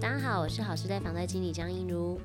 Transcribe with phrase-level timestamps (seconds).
[0.00, 2.18] 大家好，我是好时代房贷经理张映如。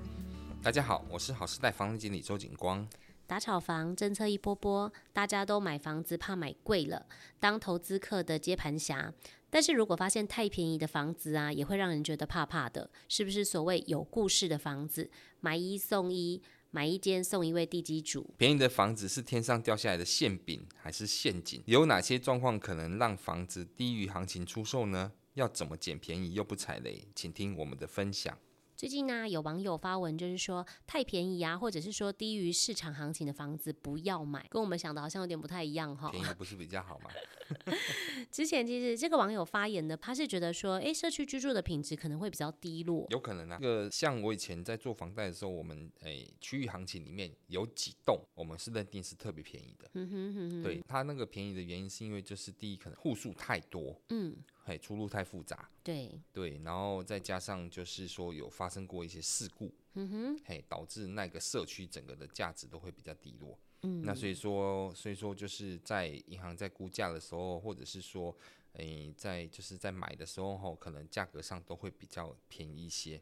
[0.63, 2.87] 大家好，我是好时代房贷经理周景光。
[3.27, 7.05] 打炒房政策一波波，大家都买房子怕买贵了，
[7.37, 9.13] 当投资客的接盘侠。
[9.49, 15.11] 但是如果发现太便宜的房子啊，也会让人觉得怕怕的，是不是所谓有故事的房子，
[15.41, 16.41] 买一送一？
[16.71, 18.33] 买一间送一位地基主。
[18.37, 21.61] 便宜的房子是天上掉下来的馅饼还是陷阱？
[21.65, 25.11] 有哪些状况可能让房子低于行情出售呢？
[25.35, 27.05] 要怎么捡便宜又不踩雷？
[27.13, 28.37] 请听我们的分享。
[28.77, 36.09] 最近呢，有网友发文，就是说太便宜啊，或者是说低于市场行情的房子不要买，跟我们想的好像有点不太一样哈。
[36.09, 37.09] 便宜不是比较好吗？
[38.31, 43.05] 之前其实这个网友发言的，他是觉得说，哎，社区居住的品质可能会比较低落。
[43.09, 49.89] 有可能啊，这个像我以前在做房贷的时候，我们哎区域行情里面有几栋，我们是认定是特别便宜的。
[49.93, 50.63] 嗯哼哼哼。
[50.63, 54.01] 对，它那个便宜的原因是因为就是第一，可能户数太多。
[54.09, 54.35] 嗯。
[54.67, 56.19] 嘿，出入太复杂，对。
[56.33, 68.35] 对，然后再加上就是说有发生过一些事故，嗯哼，嘿，导致那个社区整个的价值都会比较低落，嗯，那所以说，所以说就是在银行在估价的时候，或者是说，
[68.73, 73.21] 诶，在就是在买的时候吼，可能价格上都会比较便宜一些。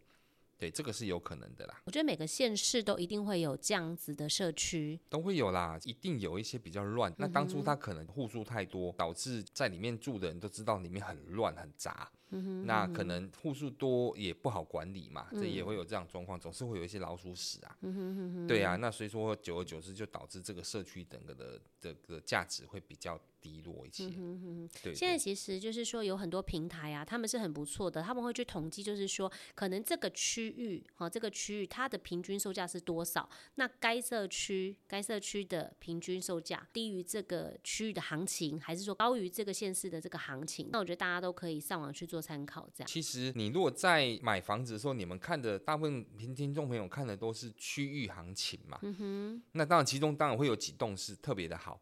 [0.63, 1.81] 对，这个是有可能的啦。
[1.83, 7.13] 我觉得每个县市都一定会有这样子的社区，都会有啦，一定有一些比较乱。
[7.17, 12.09] 那当初他可能户数太多，导致在里面住的人都知道里面很乱很杂。
[12.33, 17.77] 嗯、那可能户数多也不好管理嘛，嗯、这也会有这样状况，总是会有一些老鼠屎啊。
[17.81, 24.05] 嗯、哼哼哼对啊，那所以说久而久之就导致这个社区整个的这个价值会比较低落一些。
[24.05, 24.95] 嗯、哼哼对，对。
[24.95, 33.29] 现在其实就是说有很多平台啊，他们是很不错的，他们会去统计，就是说可能这个区域哈，这个区域它的平均售价是多少？
[33.55, 40.69] 那该社区该社区的平均售价低于这个区域的行情，还是说高于这个县市的这个行情？
[40.71, 42.22] 那我觉得大家都可以上网去做。
[42.23, 42.87] 参考这样。
[42.87, 48.79] 其实你如果在买房子的时候，你们看的大部分听听众朋友看的都是区域行情嘛。
[48.81, 49.43] 嗯哼。
[49.51, 51.79] 那当然，其中当然会有几栋是特别的好，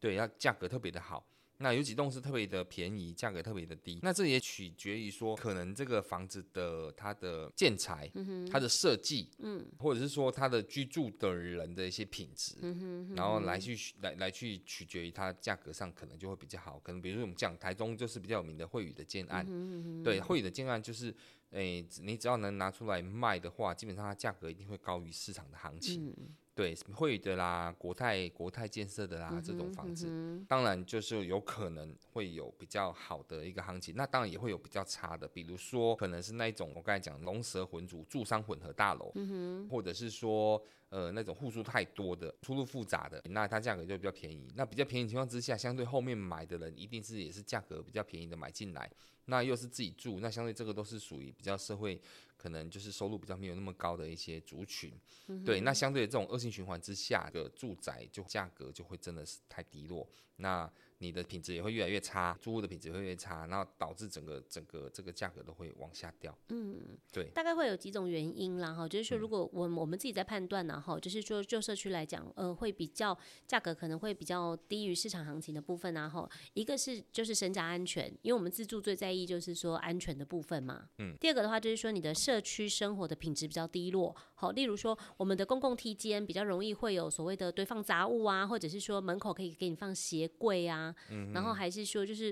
[0.00, 1.24] 对，要价格特别的好。
[1.58, 3.98] 那有几栋是特别的便宜，价格特别的低。
[4.02, 16.78] 那这也取决于说，可能这个房子的它的建材，嗯、它的设计，嗯，或者是说它的居住的人的一些品质，嗯，然后来去来来去取决于它价格上可能就会比较好。
[16.80, 21.14] 可能比如说我们讲台中就是比较有名的惠宇的建案，嗯、对，惠宇的建案就是，
[21.50, 26.14] 诶、欸，你只要能拿出来卖的话，基本上它价格一定会高于市场的行情。
[26.18, 40.58] 嗯对，惠宇的啦，国泰国泰建设的啦，嗯、这种房子，嗯、当然就是有可能会有比较好的一个行情，那当然也会有比较差的，比如说可能是那一种我刚才讲龙蛇混组住商混合大楼，嗯、或者是说
[40.88, 44.50] 呃那种户数太多的，出入复杂的，那它价格就比较便宜。
[44.56, 48.90] 那比较便宜情况之下，相对后面买的人一定是也是价格比较便宜的买进来，
[49.26, 52.00] 那又是自己住，那相对这个都是属于比较社会。
[52.36, 54.92] 可能就是收入比较没有那么高的一些族群，
[55.28, 66.36] 嗯、对，那相对的这种恶性循环之下的住宅，就价格就会真的是太低落，那你的品质也会越来越差，租屋的品质会越差，然后导致整个整个这个价格都会往下掉。
[66.48, 80.88] 嗯，对，大概会有几种原因啦，哈，就是说如果我们我们自己在判断呢，哈，就是说就社区来讲，呃，会比较价格可能会比较低于市场行情的部分，然后一个是就是身家安全，因为我们自住最在意就是说安全的部分嘛。
[80.98, 90.94] 嗯，第二个的话就是说你的社区生活的品质比较低落，好，例如说我们的公共梯间比较容易会有所谓的堆放杂物啊，或者是说门口可以给你放鞋柜啊。
[91.10, 92.30] 嗯，然后还是说，就是，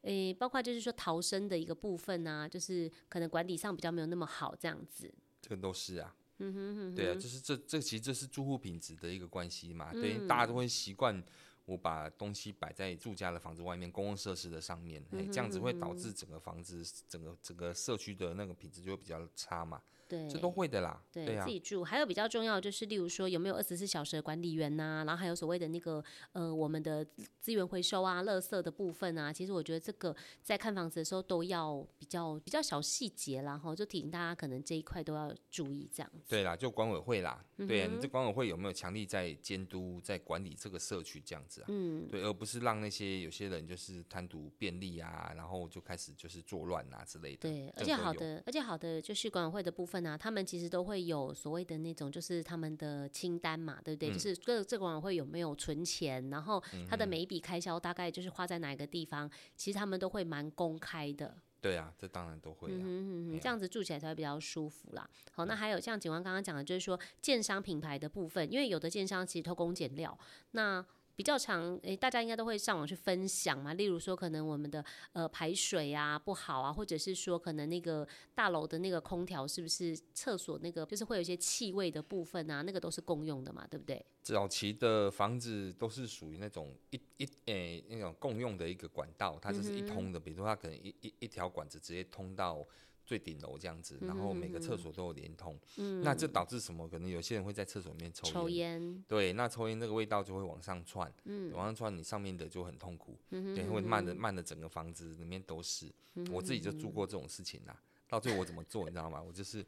[0.00, 5.12] 诶、欸，包括就是说逃生的一个部分啊，就是可能管理上比较没有那么好这样子。
[5.42, 11.22] 这个都是啊，嗯哼，哼，对啊，就是这这其实这是住户品质的一个关系嘛，对，嗯、大家都会习惯
[11.66, 19.82] 我把东西摆在住家的房子外面，公共设施的上面，嗯哼嗯，这样子会导致整个房子整个整个社区的那个品质就会比较差嘛。
[20.12, 21.02] 对，这都会的啦。
[21.10, 27.02] 对，对啊、自己住，还有比较重要就是，例如说有没有二十四小时的管理员呐、啊，然后还有所谓的那个呃，我们的
[27.40, 29.32] 资源回收啊、垃圾的部分啊。
[29.32, 36.28] 其实我觉得这个在看房子的时候都要比较比较小细节啦，然后就提醒大家可能这一块都要注意这样子。
[36.28, 41.64] 对啦，就管委会啦，嗯、对啊，你这管委会有没有强力在监督、在管理这个社区这样子啊？
[41.68, 47.48] 嗯，对，而不是让那些有些人就是贪图便利啊，然后就开始就是作乱啊之类的。
[47.48, 50.01] 对，而且好的，而且好的就是管委会的部分。
[50.02, 54.10] 那他们其实都会有所谓的那种，就是他们的清单嘛，对不对？
[54.10, 61.34] 嗯、就是这这个管委会有没有存钱，然后他的每一笔开销大概就是花在哪一个地方，嗯、其实他们都会蛮公开的。
[61.60, 62.74] 对啊，这当然都会、啊。
[62.74, 65.08] 嗯哼哼，这样子住起来才会比较舒服啦。
[65.30, 70.18] 好，那还有像景光刚刚讲的，就是说建商品牌的部分，因为有的建商其实偷工减料，
[70.50, 70.84] 那
[71.14, 73.74] 比较常，诶、欸，大家应该都会上网去分享嘛。
[73.74, 84.04] 例如说，可能我们的呃排水啊不好啊，或者是说，可能那个大楼的那个空调是不是厕所那个就是会有一些气味的部分啊，那个都是共用的嘛，对不对？
[84.22, 92.66] 早期的房子都是属于那种一一诶、欸、那种共用的一个管道，它就是一通的，嗯、比如说它可能一一一条管子直接通到。
[93.04, 96.88] 最顶楼这样子，然后每个厕所都有连通，嗯、那这导致什么？
[96.88, 105.90] 可能有些人会在厕所里面抽烟，抽烟，对，那抽烟那个味道就会往上窜，嗯、往上窜，你上面的就很痛苦，嗯、对，会漫的漫的整个房子里面都是。
[106.14, 107.74] 嗯、我自己就住过这种事情啦，
[108.08, 109.22] 到最后我怎么做，你知道吗？
[109.22, 109.64] 我就是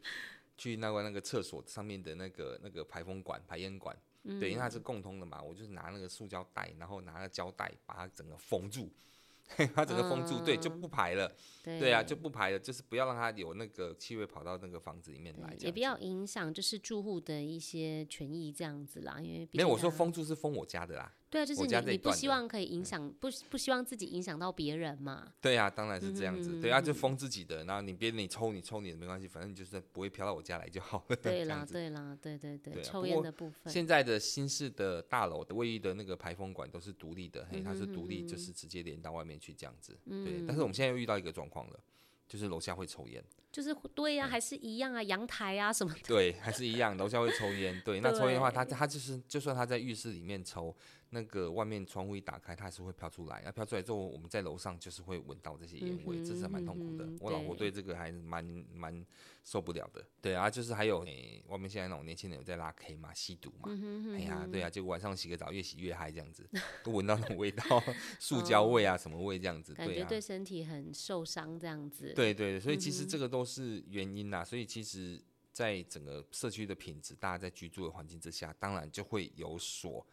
[0.56, 8.90] 去那个那个厕所上面的那个那个排风管、排烟管，对，因为它是共通的嘛，我就是拿那个塑胶袋，然后拿个胶带把它整个封住。
[9.75, 11.31] 它整个封住，嗯、对，就不排了。
[11.62, 19.19] 对，对啊，就不排了，就是不要让它有那个气味跑到那个房子里面来，也不要影响就是住户的一些权益这样子啦。
[19.20, 21.12] 因为没有，我说封住是封我家的啦。
[21.34, 25.32] 对啊，就是你你不希望可以影响，嗯、不不希望自己影响到别人嘛。
[25.40, 26.50] 对啊，当然是这样子。
[26.52, 31.16] 嗯、对啊，就封自己的，然后你别人你抽你抽你的没关系，反正就是不会飘到我家来就好了。
[31.20, 33.72] 对啦，对啦，对对对，抽烟的部分。
[33.72, 39.98] 现在的新式的大楼的卫浴的那个排风管都是独立的，嘿，它是独立，就是直接连到外面去这样子。
[40.04, 41.81] 嗯、对，但是我们现在又遇到一个状况了，
[42.28, 43.25] 就是楼下会抽烟。
[43.50, 46.00] 就是对呀、啊，还是一样啊，阳台啊什么的。
[46.08, 47.81] 对，还是一样，楼下会抽烟。
[47.84, 50.75] 对， 那抽烟的话，他他就是，就算他在浴室里面抽，
[51.14, 53.40] 那个外面窗户一打开，它还是会飘出来。
[53.44, 57.06] 那飘出来之后，我们在楼上就是会闻到这些烟味，这是蛮痛苦的。
[57.06, 58.44] 嗯、我老婆对这个还蛮
[58.75, 59.06] 蛮
[59.44, 60.05] 受不了的。
[60.20, 63.70] 对啊，就是还有诶、欸，外面现在那种年轻人有在拉 K 嘛，吸毒嘛。
[64.16, 66.44] 哎呀，对啊，结果晚上洗个澡，越洗越嗨，这样子，
[66.82, 67.64] 都闻到那种味道，
[68.19, 69.72] 塑胶味啊，什么味这样子。
[69.75, 72.12] 感觉对身体很受伤这样子。
[72.12, 74.25] 对，对对，所以其实这个都是原因。
[74.44, 75.22] 所以其实，
[75.52, 80.05] 在整个社区的品质，大家在居住的环境之下，当然就会有所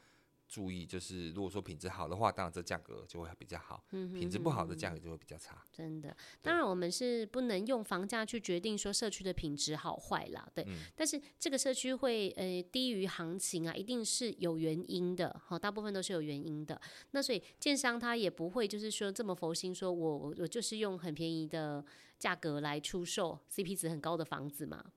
[0.51, 0.85] 注意。
[0.85, 5.63] 就是如果说品质好的话，当然这价格就会比较好；品质不好的价格就会比较差。
[5.71, 10.45] 真的，当然我们是不能用房价去决定说社区的品质好坏啦。
[10.53, 15.41] 对，但是这个社区会呃低于行情啊，一定是有原因的。
[15.45, 16.79] 好，大部分都是有原因的。
[17.11, 21.83] 那所以建商他也不会就是说这么佛心，说我我就是用很便宜的。
[22.21, 24.91] 价格来出售 CP 值很高的房子嘛？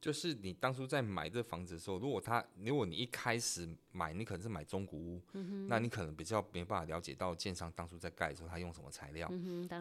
[0.00, 5.20] 就是你当初在买这房子的时候，如果他如果你一开始买，你可能是买中古屋，
[5.68, 9.30] 那你可能比较没办法了解到建商当初在盖的时候他用什么材料，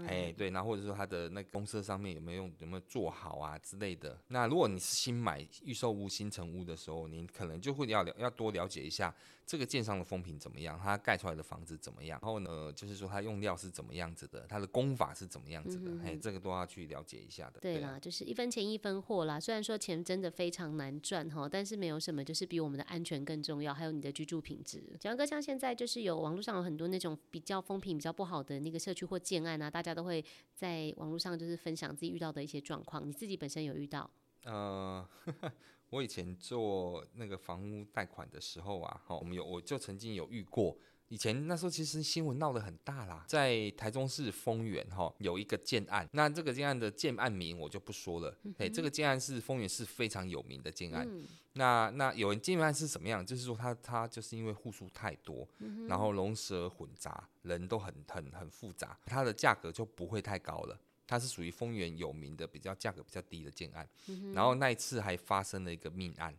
[0.08, 4.20] 哎、对，然后或者说他的那个公设上面有没有用有没有做好啊之类的。
[4.28, 9.14] 那如果你是新买预售屋、新成屋的时候，你可能就会要了要多了解一下。
[9.46, 10.80] 这个建商的风评怎么样？
[10.80, 12.20] 他盖出来的房子怎么样？
[12.22, 14.46] 然后呢，就是说他用料是怎么样子的？
[14.48, 15.90] 他的工法是怎么样子的？
[16.04, 17.60] 哎、嗯，这个都要去了解一下的。
[17.60, 19.40] 对啦，对就是一分钱一分货啦。
[19.40, 24.82] 虽然说钱真的非常难赚哈，但是没有什么就是比我们的安全更重要，还有你的居住品质。
[25.00, 30.24] 蒋哥，像现在就是有网络上有很多那种比较风评比较不好的那个社区或建案啊，大家都会
[30.56, 33.06] 在网络上就是分享自己遇到的一些状况。
[33.06, 34.10] 你自己本身有遇到？
[34.46, 35.06] 呃。
[35.92, 40.78] 我以前做那个房屋贷款的时候啊，我们有我就曾经有遇过。
[41.10, 48.36] 以前那时候其实新闻闹得很大啦，在台中市丰原哈有一个建案，那这个建案的建案名我就不说了。
[48.58, 51.08] 哎、这个建案是丰原市非常有名的建案。
[51.10, 53.26] 嗯、那那有人建案是什么样？
[53.26, 60.80] 就是说他他就是因为户数太多，嗯、然后龙蛇混杂，人都很很很复杂，它的价格就不会太高了。
[61.08, 66.38] 它是属于丰原有名的比较价格比较低的建案，嗯、然后那一次还发生了一个命案，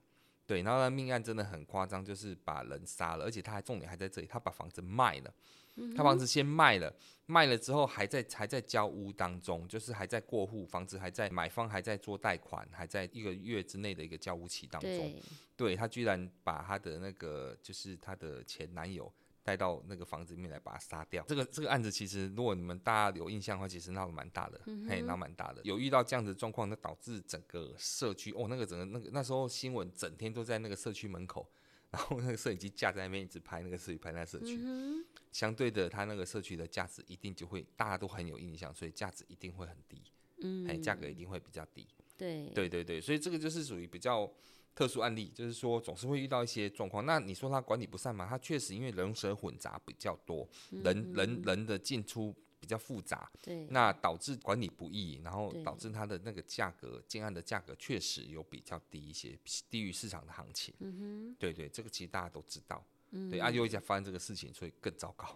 [0.50, 5.33] 对，然后那命案真的很夸张，就是把人杀了，而且他还重点还在这里，他把房子卖了，
[5.76, 6.92] 嗯、他房子先卖了，
[7.26, 15.23] 卖了之后还在还在交屋当中，就是还在过户，房子还在买方还在做贷款，还在一个月之内的一个交屋期当中，对，
[15.57, 19.12] 对他居然把他的那个就是他的前男友。
[19.50, 21.25] 带到那个房子里面来把它杀掉。
[21.26, 25.61] 这个这个案子其实，如果你们大家有印象的话，其实闹得蛮大的，嗯、嘿，闹蛮大的。
[25.64, 31.50] 有遇到这样子的状况，那导致整个社区哦，那个整个那个那时候新闻整天都在那个社区门口，
[31.90, 34.61] 然后那个摄影机架在那边一直拍那个社区，拍那个社区。
[34.62, 40.00] 嗯、相对的，它那个社区的价值一定就会大家都很有印象，所以价值一定会很低，
[40.42, 41.88] 嗯，哎，价格一定会比较低。
[42.16, 44.33] 对，对对对，所以这个就是属于比较。
[44.75, 47.05] 特殊案例就是说，总是会遇到一些状况。
[47.05, 48.27] 那你说他管理不善嘛？
[48.27, 60.75] 他确实因为人蛇混杂比较多，嗯、人人人的进出比较复杂，对，那导致管理不易，然后导致他的那个价格建案的价格确实有比较低一些，低于市场的行情。
[60.79, 62.85] 嗯哼，对对，这个其实大家都知道。
[63.12, 65.27] 嗯、对，啊，又一家发生这个事情，所以更糟糕。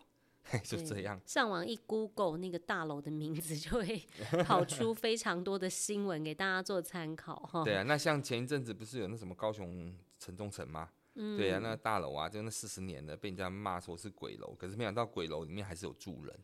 [0.62, 4.02] 就这样，上网一 Google 那个大楼的名字，就会
[4.44, 7.64] 跑出非常多的新闻给大家做参考哈。
[7.64, 10.88] 对啊，那像前一阵子不是有那什么高雄城中城吗？
[11.14, 16.34] 嗯、对啊，那个大楼啊，就那四十年的，被人家骂说是鬼楼，可是没想到鬼楼里面还是有住人。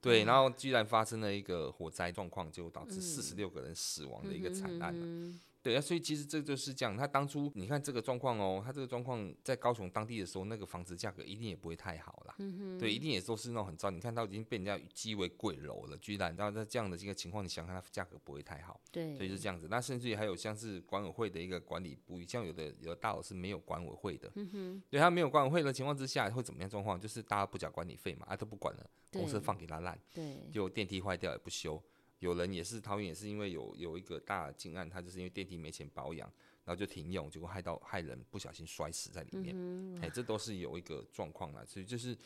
[0.00, 4.94] 对，然后居然发生了一个火灾状况，就导致四十六个人死亡的一个惨案。
[4.94, 6.94] 嗯对啊，所以其实这就是这样。
[6.94, 12.34] 他当初你看这个状况哦，他这个状况在高雄当地的时候，那个房子价格一定也不会太好啦。
[12.38, 12.78] 嗯哼。
[12.78, 13.88] 对，一定也都是那种很糟。
[13.90, 18.78] 你看他已经被人家讥为贵楼了，居然，然后在这样的这个情况，你想看它价格不会太好。
[18.92, 19.16] 对。
[19.16, 19.66] 所以是这样子。
[19.70, 24.30] 那甚至于还有像是管委会的一个管理部，像有的有的大楼是没有管委会的。
[24.34, 24.82] 嗯哼。
[24.90, 27.00] 对，他没有管委会的情况之下会怎么样状况？
[27.00, 29.98] 就是大家不缴管理费嘛，啊都不管了，公司放给他烂。
[30.12, 30.50] 对。
[30.52, 31.82] 就电梯坏掉也不修。
[32.24, 36.26] 有人也是桃园，也是因为有有一个大惊案，他就是因为电梯没钱保养，
[36.64, 39.54] 然后就停用，结果害到害人不小心摔死在里面。
[39.54, 41.62] 嗯，哎，这都是有一个状况啦。
[41.66, 42.16] 所以就是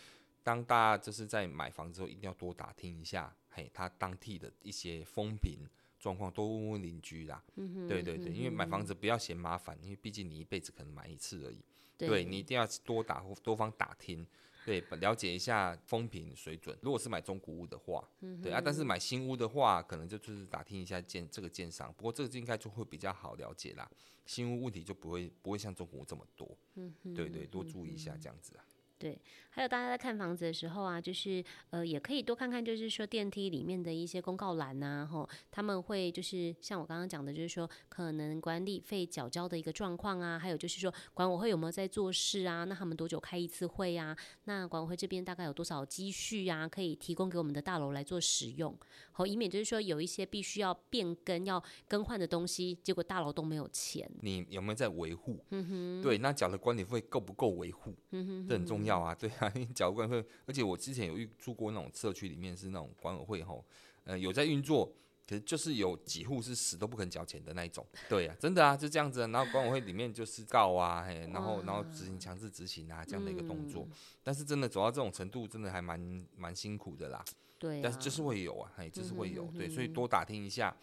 [0.44, 5.66] 当大家就是在买房之后，一定要多打听一下，嘿，他当地的一些风评
[5.98, 7.42] 状况，多问问邻居啦。
[7.56, 11.60] 嗯，对对对，因为买房子不要嫌麻烦，因为毕竟你一辈子可能买一次而已。
[11.96, 14.24] 对，对你一定要多打多方打听。
[14.68, 16.76] 对，了解一下风评水准。
[16.82, 21.92] 如果是买中古屋的话，嗯、对啊，但是买新屋的话，可能就就是打听一下建这个建商。
[21.96, 23.90] 不过这个应该就会比较好了解啦。
[24.26, 26.46] 新屋问题就不会不会像中古屋这么多。
[26.74, 28.64] 嗯，对对，多注意一下这样子啊。
[28.98, 29.16] 对，
[29.50, 42.64] 还有大家在看房子的时候啊，就是呃，也可以多看看，就是说电梯里面的一些公告栏呐，吼，他们会就是像我刚刚讲的，就是说可能管理费缴交的一个状况啊，还有就是说管委会有没有在做事啊？
[42.64, 44.16] 那他们多久开一次会啊？
[44.44, 46.66] 那管委会这边大概有多少积蓄啊？
[46.66, 48.76] 可以提供给我们的大楼来做使用，
[49.12, 54.10] 好，以免就是说有一些必须要变更要更换的东西，结果大楼都没有钱。
[54.22, 55.38] 你有没有在维护？
[55.50, 57.94] 嗯哼，对，那缴的管理费够不够维护？
[58.10, 58.87] 嗯哼，这很重要。
[58.88, 63.64] 要啊， 对啊，你缴管委会，而且我之前有遇住过那种社区里面是那种管委会吼，
[64.04, 64.92] 呃，有在运作，
[65.28, 77.24] 可是就是有几户是死都不肯缴钱的那一种，对啊，真的啊，就这样子，然后管委会里面就是告啊，嘿，然后然后执行强制执行啊这样的一个动作，嗯、但是真的走到这种程度，真的还蛮蛮辛苦的啦，
[77.58, 80.74] 对、啊，但是就是会有啊，嘿，就是会有，对，所以多打听一下。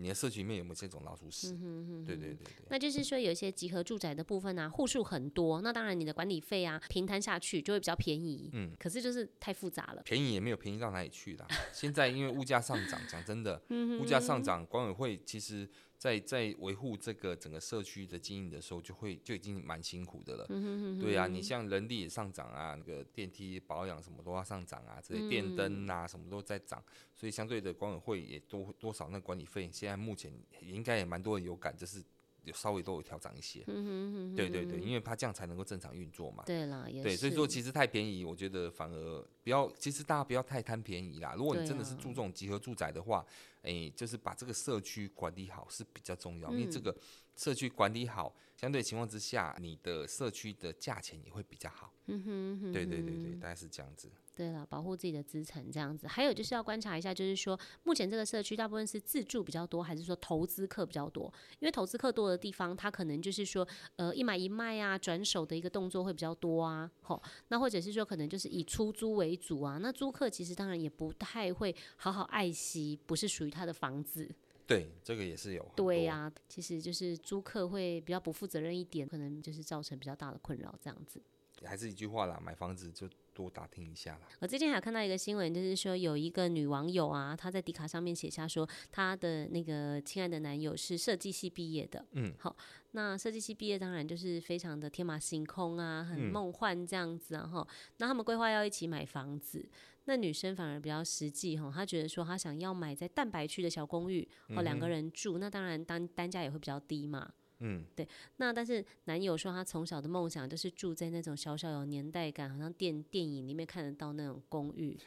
[0.00, 1.52] 你的社区里面有没有这种老鼠屎？
[1.52, 2.64] 嗯、对对对对。
[2.68, 8.50] 那就是说，有一些集合住宅的部分啊，户数很多，那当然你的管理费啊平摊下去就会比较便宜。
[8.52, 8.74] 嗯。
[8.78, 10.02] 可是就是太复杂了。
[10.04, 11.46] 便宜也没有便宜到哪里去啦。
[11.72, 13.62] 现在因为物价上涨，讲真的，
[14.00, 15.68] 物价上涨，管委会其实。
[16.00, 20.46] 在在维护这个整个社区的经营的时候，就会就已经蛮辛苦的了。
[20.48, 32.02] 嗯、哼哼对啊，你像人力也上涨啊，那个电梯保养什么都要上涨啊，这些电灯啊什么都在涨，嗯、所以相对的管委会也多多少那管理费，现在目前应该也蛮多人有感，就是。
[32.44, 36.42] 有稍微都有调涨一些，嗯哼嗯哼，对对对，因为它这样才能够正常运作嘛。
[36.46, 41.34] 对了，对，所以说其实太便宜，我觉得反而不要，其实大家不要太贪便宜啦。
[41.36, 43.24] 如果你真的是注重集合住宅的话，
[43.62, 46.96] 哎、就是把这个社区管理好是比较重要，嗯、因为这个
[47.36, 51.92] 社区管理好，相对情况之下，你的社区的价钱也会比较好。
[52.06, 54.10] 嗯哼，嗯哼，对对对对，大概是这样子。
[54.40, 61.30] 对了，保护自己的资产这样子，还有就是要观察一下，就是说目前这个社区大部分是自住比较多，还是说投资客比较多？
[61.58, 74.26] 因为投资客多的地方，它可能就是说，呃，一买一卖啊，转手的一个动作会比较多啊，吼，那或者是说可能就是以出租为主啊，那租客其实当然也不太会好好爱惜，不是属于他的房子。
[74.66, 75.70] 对，这个也是有。
[75.76, 81.20] 对呀、啊，其实就是租客会比较不负责任一点，可能就是造成比较大的困扰这样子。
[81.62, 84.28] 还是一句话啦，买房子就多打听一下啦。
[84.40, 92.04] 我最近还有看到一个新闻，就是说有一个女网友啊，她在迪卡上面写下说，她的那个亲爱的男友是设计系毕业的。
[92.12, 92.56] 嗯，好，
[92.92, 97.46] 那设计系毕业当然就是非常的天马行空啊，很梦幻这样子啊。
[97.46, 97.66] 哈、嗯，
[97.98, 99.68] 那他们规划要一起买房子，
[100.04, 107.32] 那女生反而比较实际哈，她觉得说她想要买在蛋白区的小公寓，哦，两个人住，那当然单单价也会比较低嘛。
[107.60, 108.06] 嗯，对，
[108.38, 114.98] 那但是男友说他从小的梦想就是住在那种小小有年代感，好像电电影里面看得到那种公寓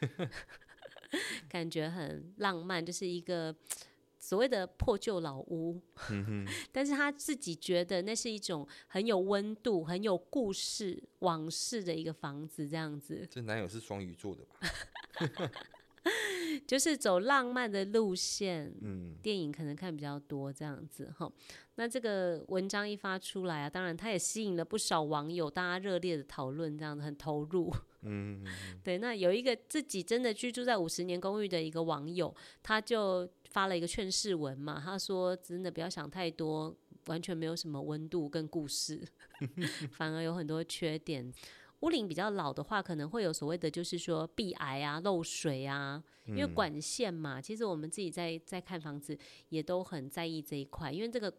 [1.48, 3.54] 感觉很浪漫，就是一个
[4.18, 5.80] 所谓的破旧老屋。
[6.10, 13.26] 嗯哼， 但是他自己觉得那是一种很有温度、很有故事往事的一个房子，这样子。
[13.30, 15.50] 这男友是双鱼座的吧？
[16.66, 21.30] 就是走浪漫的路线，嗯，电影可能看比较多这样子哈。
[21.76, 27.72] 那这个文章一发出来啊，当然它也吸引了不少网友，大家热烈的讨论，这样子很投入。
[28.02, 28.44] 嗯，
[28.82, 28.98] 对。
[28.98, 36.74] 那有一个自己真的居住在五十年公寓的一个网友，他就发了一个劝世文嘛，他说：“真的不要想太多，
[37.06, 39.02] 完全没有什么温度跟故事，
[39.92, 41.32] 反而有很多缺点。”
[41.84, 47.38] 屋龄比较老的话，可能会有所谓的，就是说壁癌啊、漏水啊，因为管线嘛。
[47.42, 49.16] 其实我们自己在在看房子，
[49.50, 51.30] 也都很在意这一块，因为这个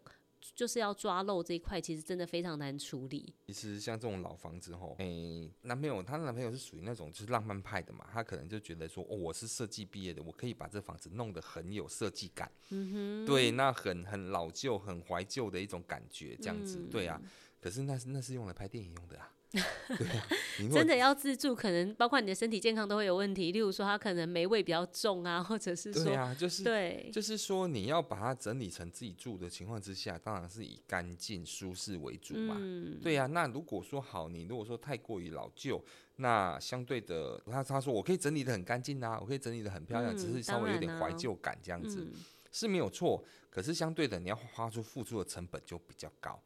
[0.54, 3.34] 就是要抓漏这一块，其实真的非常难处理。
[3.48, 17.20] 其实像这种老房子吼，诶、欸，男朋友他的男朋友是属于那种就是浪漫派的嘛，他可能就觉得说，哦，我是设计毕业的，我可以把这房子弄得很有设计感，嗯哼，对，那很很老旧、很怀旧的一种感觉，这样子，嗯、对啊。
[17.60, 19.32] 可是那是那是用来拍电影用的啊。
[19.52, 20.26] 对啊，
[20.72, 23.52] 真的要自住，可能包括你的身体健康都会有问题。
[23.52, 32.56] 例如说，他可能霉味比较重啊，或者是说，对啊，就是对，就是说你要把它整理成自己住的情况之下，当然是以干净舒适为主嘛。
[32.58, 35.82] 嗯、对啊，那如果说好，你如果说太过于老旧，
[36.16, 42.12] 那相对的，他他说我可以整理的很干净啊，我可以整理的很漂亮，嗯、只是稍微有点怀旧感这样子、嗯、
[42.50, 43.24] 是没有错。
[43.48, 46.38] 可是相对的，你要花出付出的成本就比较高。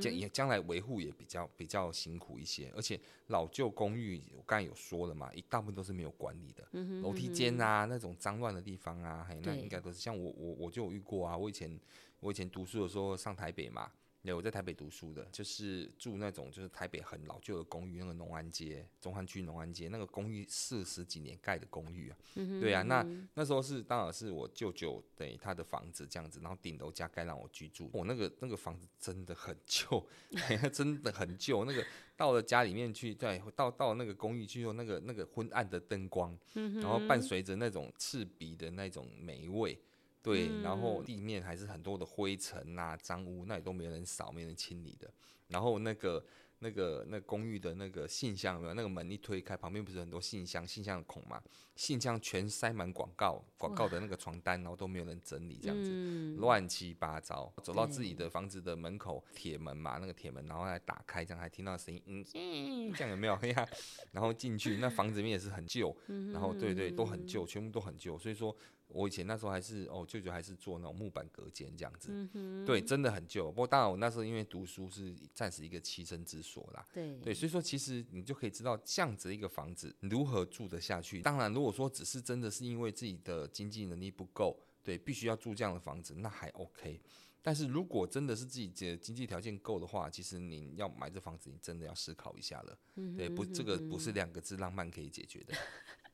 [0.00, 6.66] 将也将来维护也比较比较辛苦一些，而且老旧公寓我刚才有说了嘛，一大部分都是没有管理的，
[7.02, 9.98] 楼、梯间啊那种脏乱的地方啊，嘿那应该都是。
[9.98, 11.78] 像我我我就有遇过啊，我以前
[12.20, 13.90] 我以前读书的时候上台北嘛。
[14.24, 22.16] 对，我在台北读书的，就是住那种就是台北很老旧的公寓，那个农安街、中山区农安街那个公寓四十几年盖的公寓啊。
[22.34, 27.90] 对啊，那那时候是当然是我舅舅等于他的房子这样子，然后顶楼加盖让我居住。
[27.92, 30.06] 我、哦、那个那个房子真的很旧，
[30.72, 31.66] 真的很旧。
[31.66, 31.84] 那个
[32.16, 39.78] 到了家里面去，对，到到那个公寓去，用那个那个昏暗的灯光，然后伴随着那种刺鼻的那种霉味。
[40.24, 45.12] 对，然后地面还是很多的灰尘啊、脏污，那也都没人扫、没人清理的。
[45.48, 46.24] 然后那个、
[46.60, 48.72] 那个、那公寓的那个信箱有没有？
[48.72, 51.42] 那个门一推开，旁边不是很多信箱、信箱的孔嘛？
[51.76, 57.52] 信箱全塞满广告，广告的那个床单，然后都没有人整理，这样子乱七八糟。
[57.62, 63.38] 走到自己的房子的门口，铁门嘛，那个铁门，然后来打开，这样还听到声音，嗯，这样有没有？
[64.12, 65.94] 然后进去，那房子里面也是很旧，
[66.32, 68.56] 然后对对，都很旧，全部都很旧，所以说。
[68.94, 73.50] 我以前那时候还是哦，舅舅还是做那种木板隔间这样子，嗯、对，真的很旧。
[73.50, 81.20] 不过当然，我那时候因为读书是暂时一个栖身之所啦，对对，所以说其实你就可以知道这样子一个房子如何住得下去。
[81.22, 87.00] 当然，如果说只是真的是因为自己的经济能力不够，对，必须要住这样的房子，那还 OK。
[87.42, 92.78] 但是如果真的是自己的经济条件够的话，其实你要买这房子，你真的要思考一下了。
[92.94, 95.54] 嗯、对，不，这个不是两个字浪漫可以解决的。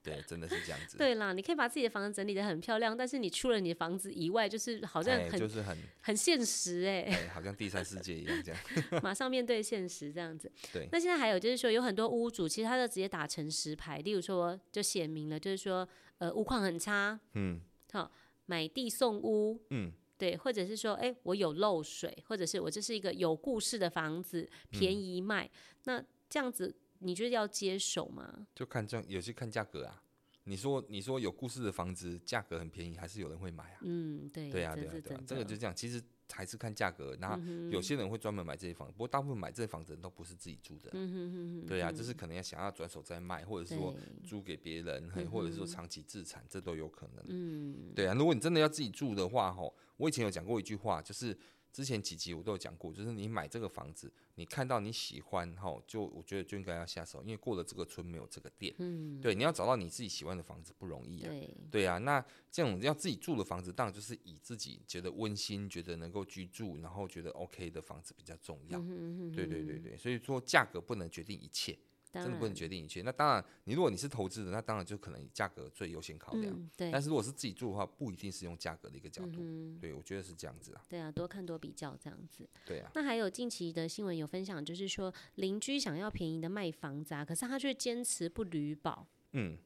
[0.02, 0.96] 对，真的是这样子。
[0.96, 8.60] 对啦，你可以把自己的房子整理的很漂亮，但是你除了你的房子以外，就是好像很、欸、就是很很现实哎、欸，好像第三世界一样这样。
[9.04, 10.50] 马上面对现实这样子。
[10.72, 10.88] 对。
[10.90, 15.86] 那现在还有就是说，有很多屋主其实他就直接打成实牌，例如说就写明了，就是说
[16.16, 17.60] 呃屋况很差，嗯，
[17.92, 18.10] 好
[18.46, 25.50] 买地送屋，嗯，对，或者是说哎、欸、我有漏水，或者是我这是一个有故事的房子，便宜卖，嗯、
[25.84, 26.74] 那这样子。
[27.00, 28.46] 你觉得要接手吗？
[28.54, 30.02] 就看这样，有些看价格啊。
[30.44, 33.78] 你说，你说有故事的房子价格很便宜，还是有人会买啊？
[33.82, 35.74] 嗯，对，对啊，对啊，对啊，这个就这样。
[35.76, 37.38] 其实还是看价格，然后
[37.70, 40.90] 有些人会专门买这些房子，不过大部分买这些房子人都不是自己住的。
[40.94, 41.66] 嗯。
[41.66, 47.24] 对啊，就是可能要想要转手再卖，或者是说租给别人，或者是说长期自产，这都有可能。
[47.28, 51.36] 嗯，对啊，如果你真的要自己住的话，吼，我以前有讲过一句话，就是。
[51.72, 58.74] 之前几集我都有讲过，就是你买这个房子，你看到你喜欢哈，就我觉得就应该要下手，因为过了这个村没有这个店。
[58.78, 61.30] 嗯，对，你要找到你自己喜欢的房子不容易啊。
[61.30, 68.78] 对，对啊，那这种要自己住的房子，当然就是以自己觉得温馨、觉得能够居住，然后觉得 OK 的房子比较重要。
[68.78, 69.32] 嗯哼嗯哼。
[69.32, 71.78] 对对对对，所以说价格不能决定一切。
[72.12, 73.02] 真的不能决定一切。
[73.02, 76.52] 那当然，你如果你是投资的，那当然就可能以价格最优先考量。
[76.52, 76.90] 嗯、对。
[76.90, 79.38] 但是如果是自己住的话，不一定是用价格的一个角度。
[79.38, 80.82] 嗯、对，我觉得是这样子啊。
[80.88, 82.48] 对啊，多看多比较这样子。
[82.66, 82.90] 对啊。
[82.94, 89.06] 那还有近期的新闻有分享，就是说邻居想要便宜的卖房子啊，可是他却坚持不履保。
[89.32, 89.56] 嗯。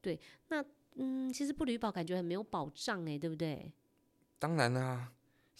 [0.00, 0.18] 对，
[0.48, 0.64] 那
[0.96, 3.72] 嗯，其实不履保感觉很没有保障哎、欸，对不对？
[4.38, 5.12] 当然啦、啊。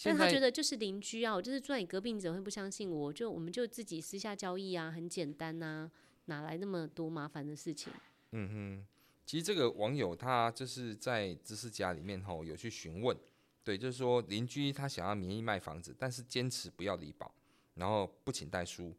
[0.02, 3.12] 但他觉得就是邻居啊，我就是住在你隔壁，你怎么会不相信我？
[3.12, 5.90] 就我们就自己私下交易啊，很简单呐、啊。
[6.26, 7.92] 哪来那么多麻烦的事情？
[8.32, 8.86] 嗯哼，
[9.24, 13.16] 其实这个网友他就是在知识家里面吼有去询问，
[13.62, 17.32] 对，就是说邻居他想要名义卖房子，但是坚持不要离保，
[17.74, 18.94] 然后不请代书，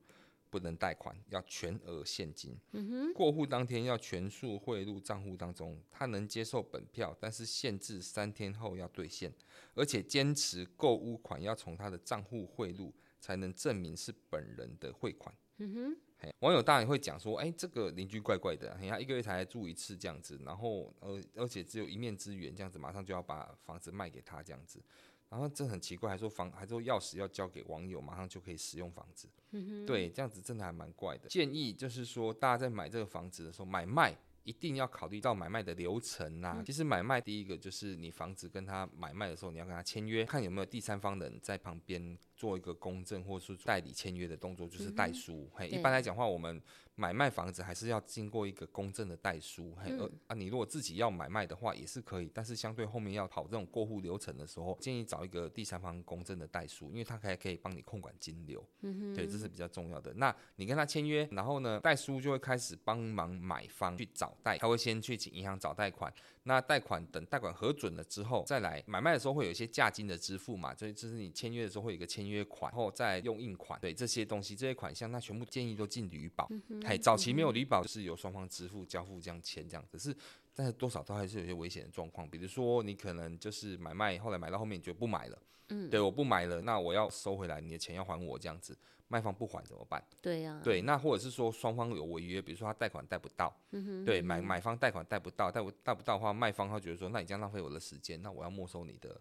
[0.49, 2.57] 不能贷款，要全额现金。
[2.71, 9.33] 嗯哼，过户当天要全数汇入账户当中，他能接受本票，但是限制三天后要兑现，
[9.73, 15.35] 而且坚持购物款要从他的账户汇入，才能证明是本人的汇款。
[15.57, 15.97] 嗯哼。
[16.39, 24.81] 网友当然会讲说，哎、欸，这个邻居怪怪的，他一个月才来住一次这样子，然后而而且只有一面之缘这样子，马上就要把房子卖给他这样子，
[25.29, 31.29] 然后这很奇怪，还说房还说钥匙要交给网友，马上就可以使用房子，嗯、哼对，这样子真的还蛮怪的。
[31.29, 36.63] 建议就是说，大家在买这个房子的时候，买卖一定要考虑到买卖的流程呐、啊。
[36.65, 45.49] 其实买卖第一个就是你房子跟他买卖的时候，你要跟他签约，看有没有第三方人在旁边做一个公证或者是代理签约的动作，就是代书。
[45.53, 46.62] 嘿，一般来讲话，我们。
[46.95, 60.13] 买卖房子还是要经过一个公证的代书，嘿，呃啊，你如果自己要买卖的话也是可以，但是相对后面要跑这种过户流程的时候，建议找一个第三方公证的代书，因为他还可以帮你控管金流，嗯，对，这是比较重要的。
[60.13, 66.13] 那你跟他签约，然后呢，代书就会开始帮忙买方去找贷，他会先去请银行找贷款。
[66.47, 76.47] 那贷款等贷款核准了之后，再来买卖的时候会有一些价金的支付嘛，所以这是你签约的时候会有一个签约款，然后再用印款，对这些东西这些款项，那全部建议都进旅保。
[76.86, 80.15] 哎、嗯，早期没有履保，就是由双方支付交付这样签这样，可是
[80.54, 85.38] 但是多少都还是有些危险的状况，比如说你可能就是买卖后来买到后面你就不买了，
[85.69, 88.78] 嗯，对，我不买了，那我要收回来，你的钱要还我这样子。
[89.08, 90.04] 卖方不还怎么办？
[90.19, 99.15] 对呀、啊，对，那或者是说双方有违约，比如说他贷款贷不到，嗯哼，对，买买方贷款贷不到，贷不贷不到的话，卖方他觉得说，那你这样浪费我的时间，那我要没收你的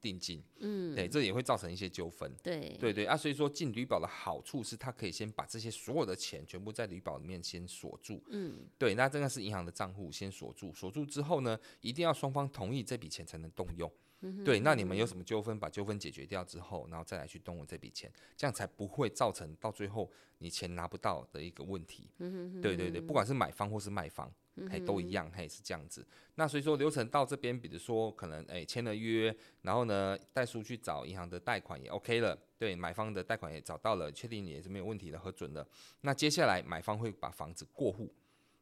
[0.00, 13.90] 定金，嗯，对，这也会造成一些纠纷，对，对对啊，所以说进旅保的好处是，他可以先把这些所有的钱全部在旅保里面先锁住，嗯，对，那这个是银行的账户先锁住，锁住之后呢，一定要双方同意这笔钱才能动用。
[14.20, 22.10] 嗯、对，那你们有什么纠纷，把纠纷解决掉之后，然后再来去动用这笔钱，这样才不会造成到最后你钱拿不到的一个问题。
[22.18, 24.28] 嗯、对对对，不管是买方或是卖方，
[24.70, 26.06] 嘿，都一样，嘿，是这样子。
[26.36, 35.66] 那所以说流程到这边，比如说可能哎签了约，然后呢代书去找银行的贷款也 OK 了，对，买方的贷款也找到了，确定也是没有问题的，核准了。
[36.00, 38.12] 那接下来买方会把房子过户。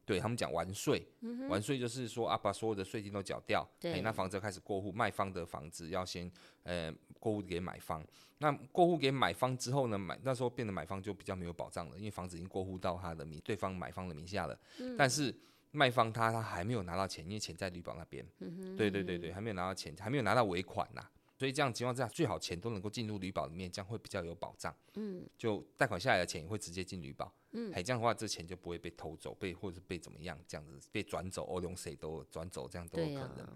[0.05, 6.31] 对他们讲完税，嗯、完税就是说啊，把所有的税金都缴掉，对、欸，那房子开始过户，卖方的房子要先
[6.63, 8.01] 呃过户给买方。
[8.37, 14.57] 那过户给买方之后呢，买那时候变得买方就比较没有保障了，因为房子已经过户到他的名，对方买方的名下了。
[14.79, 15.35] 嗯、但是
[15.77, 18.25] 卖方他他还没有拿到钱，因为钱在旅保那边。
[18.39, 21.07] 嗯、对对对对，还没有拿到钱，还没有拿到尾款呐。
[21.37, 24.75] 所以这样情况之下，最好钱都能够进入旅保里面，这样会比较有保障。
[24.95, 27.31] 嗯，就贷款下来的钱也会直接进旅保。
[27.51, 33.47] 嗯，还这样的话，这钱就不会被偷走，被或者是被怎么样，这样子被转走，欧龙谁都转走，这样都有可能。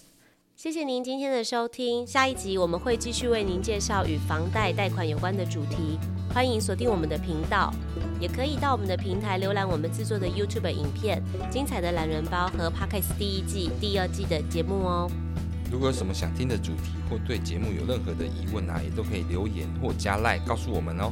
[0.62, 5.98] 谢谢您今天的收听，下一集我们会继续为您介绍与房贷贷款有关的主题，
[6.32, 7.74] 欢迎锁定我们的频道，
[8.20, 11.20] 也可以到我们的平台浏览我们制作的 YouTube 影片、
[11.50, 15.10] 精彩的懒人包和 Podcast 第一季、第二季的节目哦。
[15.72, 21.12] 如果有什么想听的主题或对节目有任何的疑问啊，也都可以留言或加赖告诉我们哦。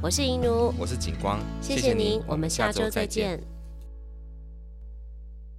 [0.00, 3.38] 我是银奴，我是景光，谢谢您，我们下周再见。